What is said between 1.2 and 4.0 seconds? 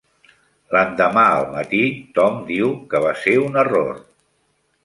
al matí, Tom diu que va ser un error.